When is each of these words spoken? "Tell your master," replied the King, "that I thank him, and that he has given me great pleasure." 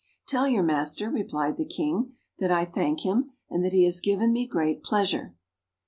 "Tell 0.27 0.47
your 0.47 0.63
master," 0.63 1.11
replied 1.11 1.57
the 1.57 1.63
King, 1.63 2.13
"that 2.39 2.49
I 2.49 2.65
thank 2.65 3.01
him, 3.01 3.33
and 3.51 3.63
that 3.63 3.71
he 3.71 3.83
has 3.83 3.99
given 3.99 4.33
me 4.33 4.47
great 4.47 4.83
pleasure." 4.83 5.35